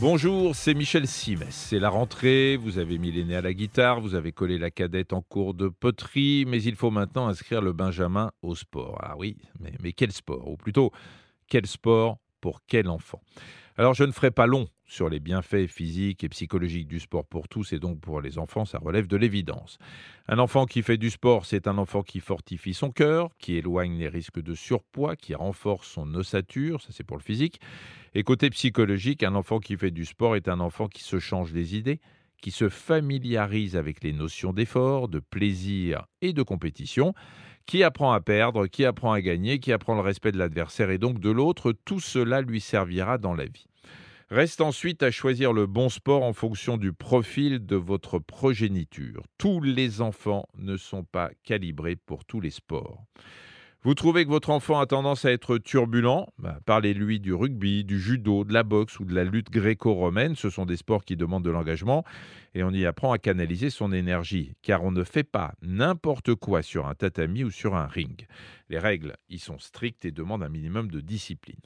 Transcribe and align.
Bonjour, 0.00 0.56
c'est 0.56 0.72
Michel 0.72 1.06
Simès. 1.06 1.54
C'est 1.54 1.78
la 1.78 1.90
rentrée, 1.90 2.56
vous 2.56 2.78
avez 2.78 2.96
mis 2.96 3.12
l'aîné 3.12 3.36
à 3.36 3.42
la 3.42 3.52
guitare, 3.52 4.00
vous 4.00 4.14
avez 4.14 4.32
collé 4.32 4.56
la 4.56 4.70
cadette 4.70 5.12
en 5.12 5.20
cours 5.20 5.52
de 5.52 5.68
poterie, 5.68 6.46
mais 6.48 6.62
il 6.62 6.74
faut 6.74 6.90
maintenant 6.90 7.28
inscrire 7.28 7.60
le 7.60 7.74
Benjamin 7.74 8.30
au 8.40 8.54
sport. 8.54 8.96
Ah 9.02 9.14
oui, 9.18 9.36
mais, 9.58 9.74
mais 9.82 9.92
quel 9.92 10.10
sport? 10.10 10.48
Ou 10.48 10.56
plutôt, 10.56 10.90
quel 11.48 11.66
sport 11.66 12.16
pour 12.40 12.62
quel 12.66 12.88
enfant? 12.88 13.20
Alors 13.76 13.92
je 13.92 14.04
ne 14.04 14.12
ferai 14.12 14.30
pas 14.30 14.46
long 14.46 14.68
sur 14.90 15.08
les 15.08 15.20
bienfaits 15.20 15.68
physiques 15.68 16.24
et 16.24 16.28
psychologiques 16.28 16.88
du 16.88 16.98
sport 16.98 17.24
pour 17.24 17.46
tous 17.46 17.72
et 17.72 17.78
donc 17.78 18.00
pour 18.00 18.20
les 18.20 18.38
enfants, 18.38 18.64
ça 18.64 18.78
relève 18.78 19.06
de 19.06 19.16
l'évidence. 19.16 19.78
Un 20.26 20.40
enfant 20.40 20.66
qui 20.66 20.82
fait 20.82 20.96
du 20.96 21.10
sport, 21.10 21.46
c'est 21.46 21.68
un 21.68 21.78
enfant 21.78 22.02
qui 22.02 22.18
fortifie 22.18 22.74
son 22.74 22.90
cœur, 22.90 23.30
qui 23.38 23.54
éloigne 23.54 23.96
les 23.96 24.08
risques 24.08 24.42
de 24.42 24.52
surpoids, 24.52 25.14
qui 25.14 25.36
renforce 25.36 25.86
son 25.88 26.12
ossature, 26.14 26.82
ça 26.82 26.88
c'est 26.90 27.04
pour 27.04 27.16
le 27.16 27.22
physique. 27.22 27.60
Et 28.14 28.24
côté 28.24 28.50
psychologique, 28.50 29.22
un 29.22 29.36
enfant 29.36 29.60
qui 29.60 29.76
fait 29.76 29.92
du 29.92 30.04
sport 30.04 30.34
est 30.34 30.48
un 30.48 30.58
enfant 30.58 30.88
qui 30.88 31.04
se 31.04 31.20
change 31.20 31.52
les 31.52 31.76
idées, 31.76 32.00
qui 32.42 32.50
se 32.50 32.68
familiarise 32.68 33.76
avec 33.76 34.02
les 34.02 34.12
notions 34.12 34.52
d'effort, 34.52 35.06
de 35.06 35.20
plaisir 35.20 36.06
et 36.20 36.32
de 36.32 36.42
compétition, 36.42 37.14
qui 37.64 37.84
apprend 37.84 38.10
à 38.10 38.20
perdre, 38.20 38.66
qui 38.66 38.84
apprend 38.84 39.12
à 39.12 39.20
gagner, 39.20 39.60
qui 39.60 39.72
apprend 39.72 39.94
le 39.94 40.00
respect 40.00 40.32
de 40.32 40.38
l'adversaire 40.38 40.90
et 40.90 40.98
donc 40.98 41.20
de 41.20 41.30
l'autre, 41.30 41.72
tout 41.84 42.00
cela 42.00 42.40
lui 42.40 42.60
servira 42.60 43.18
dans 43.18 43.34
la 43.34 43.44
vie. 43.44 43.69
Reste 44.30 44.60
ensuite 44.60 45.02
à 45.02 45.10
choisir 45.10 45.52
le 45.52 45.66
bon 45.66 45.88
sport 45.88 46.22
en 46.22 46.32
fonction 46.32 46.76
du 46.76 46.92
profil 46.92 47.66
de 47.66 47.74
votre 47.74 48.20
progéniture. 48.20 49.24
Tous 49.38 49.60
les 49.60 50.02
enfants 50.02 50.46
ne 50.56 50.76
sont 50.76 51.02
pas 51.02 51.30
calibrés 51.42 51.96
pour 51.96 52.24
tous 52.24 52.40
les 52.40 52.50
sports. 52.50 53.02
Vous 53.82 53.94
trouvez 53.94 54.24
que 54.24 54.30
votre 54.30 54.50
enfant 54.50 54.78
a 54.78 54.86
tendance 54.86 55.24
à 55.24 55.32
être 55.32 55.58
turbulent? 55.58 56.28
Bah, 56.38 56.60
Parlez-lui 56.64 57.18
du 57.18 57.34
rugby, 57.34 57.82
du 57.82 57.98
judo, 57.98 58.44
de 58.44 58.52
la 58.52 58.62
boxe 58.62 59.00
ou 59.00 59.04
de 59.04 59.14
la 59.16 59.24
lutte 59.24 59.50
gréco-romaine. 59.50 60.36
Ce 60.36 60.48
sont 60.48 60.64
des 60.64 60.76
sports 60.76 61.04
qui 61.04 61.16
demandent 61.16 61.44
de 61.44 61.50
l'engagement 61.50 62.04
et 62.54 62.62
on 62.62 62.70
y 62.70 62.86
apprend 62.86 63.10
à 63.10 63.18
canaliser 63.18 63.68
son 63.68 63.90
énergie. 63.90 64.52
Car 64.62 64.84
on 64.84 64.92
ne 64.92 65.02
fait 65.02 65.24
pas 65.24 65.54
n'importe 65.60 66.36
quoi 66.36 66.62
sur 66.62 66.86
un 66.86 66.94
tatami 66.94 67.42
ou 67.42 67.50
sur 67.50 67.74
un 67.74 67.86
ring. 67.88 68.28
Les 68.68 68.78
règles 68.78 69.16
y 69.28 69.40
sont 69.40 69.58
strictes 69.58 70.04
et 70.04 70.12
demandent 70.12 70.44
un 70.44 70.48
minimum 70.48 70.88
de 70.88 71.00
discipline. 71.00 71.58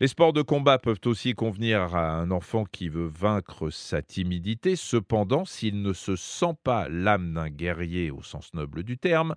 Les 0.00 0.08
sports 0.08 0.32
de 0.32 0.42
combat 0.42 0.78
peuvent 0.78 1.00
aussi 1.04 1.34
convenir 1.34 1.94
à 1.94 2.18
un 2.18 2.32
enfant 2.32 2.64
qui 2.64 2.88
veut 2.88 3.06
vaincre 3.06 3.70
sa 3.70 4.02
timidité. 4.02 4.74
Cependant, 4.74 5.44
s'il 5.44 5.82
ne 5.82 5.92
se 5.92 6.16
sent 6.16 6.54
pas 6.64 6.88
l'âme 6.88 7.34
d'un 7.34 7.48
guerrier 7.48 8.10
au 8.10 8.20
sens 8.20 8.52
noble 8.54 8.82
du 8.82 8.98
terme, 8.98 9.36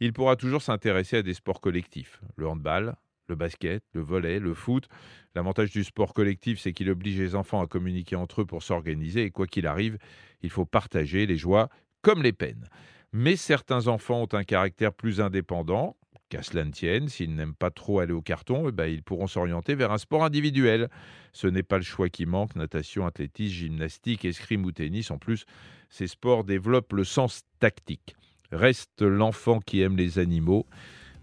il 0.00 0.14
pourra 0.14 0.36
toujours 0.36 0.62
s'intéresser 0.62 1.18
à 1.18 1.22
des 1.22 1.34
sports 1.34 1.60
collectifs. 1.60 2.22
Le 2.36 2.48
handball, 2.48 2.96
le 3.28 3.36
basket, 3.36 3.84
le 3.92 4.00
volet, 4.00 4.38
le 4.38 4.54
foot. 4.54 4.88
L'avantage 5.34 5.72
du 5.72 5.84
sport 5.84 6.14
collectif, 6.14 6.58
c'est 6.58 6.72
qu'il 6.72 6.88
oblige 6.88 7.18
les 7.18 7.34
enfants 7.34 7.60
à 7.60 7.66
communiquer 7.66 8.16
entre 8.16 8.40
eux 8.40 8.46
pour 8.46 8.62
s'organiser 8.62 9.24
et 9.24 9.30
quoi 9.30 9.46
qu'il 9.46 9.66
arrive, 9.66 9.98
il 10.40 10.48
faut 10.48 10.64
partager 10.64 11.26
les 11.26 11.36
joies 11.36 11.68
comme 12.00 12.22
les 12.22 12.32
peines. 12.32 12.66
Mais 13.12 13.36
certains 13.36 13.88
enfants 13.88 14.22
ont 14.22 14.28
un 14.32 14.44
caractère 14.44 14.94
plus 14.94 15.20
indépendant, 15.20 15.97
Qu'à 16.28 16.42
cela 16.42 16.64
ne 16.64 16.70
tienne, 16.72 17.08
s'ils 17.08 17.34
n'aiment 17.34 17.54
pas 17.54 17.70
trop 17.70 18.00
aller 18.00 18.12
au 18.12 18.20
carton, 18.20 18.68
eh 18.68 18.72
ben, 18.72 18.86
ils 18.86 19.02
pourront 19.02 19.26
s'orienter 19.26 19.74
vers 19.74 19.92
un 19.92 19.98
sport 19.98 20.24
individuel. 20.24 20.88
Ce 21.32 21.46
n'est 21.46 21.62
pas 21.62 21.78
le 21.78 21.84
choix 21.84 22.10
qui 22.10 22.26
manque. 22.26 22.54
Natation, 22.54 23.06
athlétisme, 23.06 23.54
gymnastique, 23.54 24.26
escrime 24.26 24.64
ou 24.66 24.72
tennis. 24.72 25.10
En 25.10 25.16
plus, 25.16 25.46
ces 25.88 26.06
sports 26.06 26.44
développent 26.44 26.92
le 26.92 27.04
sens 27.04 27.42
tactique. 27.60 28.14
Reste 28.52 29.00
l'enfant 29.00 29.60
qui 29.60 29.80
aime 29.80 29.96
les 29.96 30.18
animaux. 30.18 30.66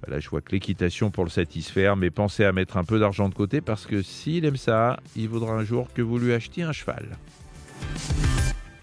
Voilà, 0.03 0.19
je 0.19 0.29
vois 0.29 0.41
que 0.41 0.51
l'équitation 0.51 1.11
pour 1.11 1.23
le 1.23 1.29
satisfaire, 1.29 1.95
mais 1.95 2.09
pensez 2.09 2.43
à 2.43 2.51
mettre 2.51 2.77
un 2.77 2.83
peu 2.83 2.99
d'argent 2.99 3.29
de 3.29 3.35
côté 3.35 3.61
parce 3.61 3.85
que 3.85 4.01
s'il 4.01 4.45
aime 4.45 4.57
ça, 4.57 4.99
il 5.15 5.29
vaudra 5.29 5.53
un 5.53 5.63
jour 5.63 5.91
que 5.93 6.01
vous 6.01 6.17
lui 6.17 6.33
achetiez 6.33 6.63
un 6.63 6.71
cheval. 6.71 7.17